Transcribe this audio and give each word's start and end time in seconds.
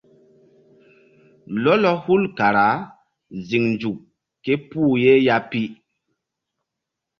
Lɔlɔ 1.63 1.91
hul 2.03 2.23
kara 2.37 2.67
ziŋ 3.47 3.63
nzuk 3.73 3.97
ké 4.43 4.53
puh 4.69 4.93
ye 5.03 5.11
ya 5.25 5.35
pi. 5.49 5.61